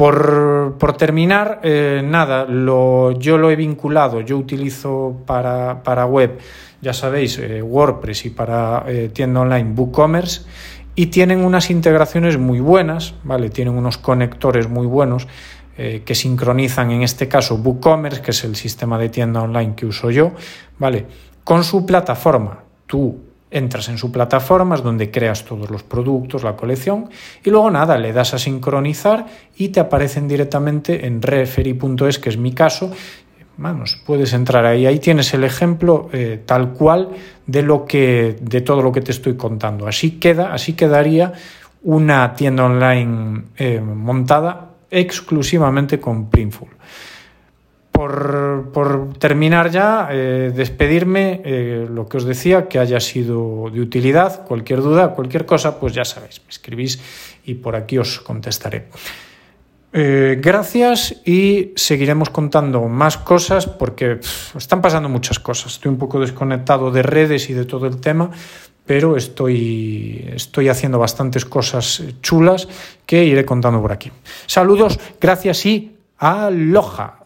Por, 0.00 0.96
terminar, 0.96 1.60
eh, 1.62 2.00
nada, 2.02 2.46
yo 2.48 3.36
lo 3.36 3.50
he 3.50 3.54
vinculado, 3.56 4.22
yo 4.22 4.38
utilizo 4.38 5.14
para, 5.26 5.82
para 5.82 6.06
web, 6.06 6.38
ya 6.80 6.94
sabéis, 6.94 7.36
eh, 7.36 7.60
WordPress 7.60 8.24
y 8.24 8.30
para 8.30 8.82
eh, 8.86 9.10
tienda 9.12 9.40
online 9.40 9.74
WooCommerce 9.76 10.46
y 10.94 11.08
tienen 11.08 11.44
unas 11.44 11.68
integraciones 11.68 12.38
muy 12.38 12.60
buenas, 12.60 13.12
¿vale? 13.24 13.50
Tienen 13.50 13.74
unos 13.74 13.98
conectores 13.98 14.70
muy 14.70 14.86
buenos 14.86 15.28
que 15.76 16.14
sincronizan 16.14 16.90
en 16.92 17.02
este 17.02 17.28
caso 17.28 17.56
WooCommerce, 17.56 18.22
que 18.22 18.30
es 18.30 18.42
el 18.44 18.56
sistema 18.56 18.96
de 18.96 19.10
tienda 19.10 19.42
online 19.42 19.74
que 19.74 19.84
uso 19.84 20.10
yo, 20.10 20.32
¿vale? 20.78 21.06
Con 21.44 21.62
su 21.62 21.84
plataforma. 21.84 22.64
Tú 22.86 23.29
entras 23.50 23.88
en 23.88 23.98
su 23.98 24.12
plataforma, 24.12 24.76
es 24.76 24.82
donde 24.82 25.10
creas 25.10 25.44
todos 25.44 25.70
los 25.70 25.82
productos, 25.82 26.44
la 26.44 26.56
colección, 26.56 27.10
y 27.44 27.50
luego 27.50 27.70
nada, 27.70 27.98
le 27.98 28.12
das 28.12 28.34
a 28.34 28.38
sincronizar 28.38 29.26
y 29.56 29.68
te 29.68 29.80
aparecen 29.80 30.28
directamente 30.28 31.06
en 31.06 31.20
referee.es, 31.20 32.18
que 32.18 32.28
es 32.28 32.36
mi 32.36 32.52
caso. 32.52 32.90
Vamos, 33.56 34.00
puedes 34.06 34.32
entrar 34.32 34.64
ahí, 34.64 34.86
ahí 34.86 34.98
tienes 34.98 35.34
el 35.34 35.44
ejemplo 35.44 36.08
eh, 36.12 36.40
tal 36.46 36.70
cual 36.72 37.10
de 37.46 37.62
lo 37.62 37.84
que, 37.84 38.36
de 38.40 38.60
todo 38.62 38.80
lo 38.80 38.90
que 38.90 39.02
te 39.02 39.10
estoy 39.10 39.36
contando. 39.36 39.86
Así 39.86 40.12
queda, 40.12 40.52
así 40.52 40.72
quedaría 40.72 41.32
una 41.82 42.34
tienda 42.34 42.64
online 42.64 43.42
eh, 43.56 43.80
montada 43.80 44.70
exclusivamente 44.90 46.00
con 46.00 46.30
Printful 46.30 46.68
por, 48.72 49.10
terminar 49.18 49.70
ya, 49.70 50.08
eh, 50.10 50.52
despedirme, 50.54 51.42
eh, 51.44 51.86
lo 51.86 52.08
que 52.08 52.16
os 52.16 52.24
decía, 52.24 52.66
que 52.66 52.78
haya 52.78 52.98
sido 52.98 53.68
de 53.70 53.80
utilidad, 53.82 54.46
cualquier 54.46 54.80
duda, 54.80 55.08
cualquier 55.08 55.44
cosa, 55.44 55.78
pues 55.78 55.92
ya 55.92 56.06
sabéis, 56.06 56.40
me 56.42 56.48
escribís 56.48 56.98
y 57.44 57.54
por 57.54 57.76
aquí 57.76 57.98
os 57.98 58.20
contestaré. 58.20 58.88
Eh, 59.92 60.38
gracias 60.40 61.20
y 61.26 61.72
seguiremos 61.76 62.30
contando 62.30 62.88
más 62.88 63.18
cosas 63.18 63.66
porque 63.66 64.20
están 64.56 64.80
pasando 64.80 65.10
muchas 65.10 65.38
cosas. 65.38 65.72
Estoy 65.74 65.90
un 65.90 65.98
poco 65.98 66.20
desconectado 66.20 66.90
de 66.90 67.02
redes 67.02 67.50
y 67.50 67.52
de 67.52 67.66
todo 67.66 67.86
el 67.86 68.00
tema, 68.00 68.30
pero 68.86 69.18
estoy, 69.18 70.26
estoy 70.34 70.70
haciendo 70.70 70.98
bastantes 70.98 71.44
cosas 71.44 72.02
chulas 72.22 72.66
que 73.04 73.24
iré 73.24 73.44
contando 73.44 73.82
por 73.82 73.92
aquí. 73.92 74.10
Saludos, 74.46 74.98
gracias 75.20 75.66
y 75.66 75.96
aloha. 76.16 77.19